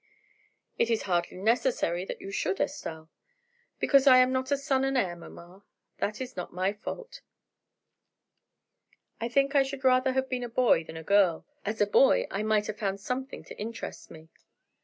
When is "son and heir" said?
4.57-5.15